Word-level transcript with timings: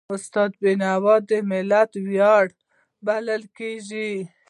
استاد 0.15 0.51
بینوا 0.61 1.15
د 1.29 1.31
ملت 1.51 1.91
ویاند 2.07 2.51
بلل 3.05 3.43
کېږي. 3.57 4.09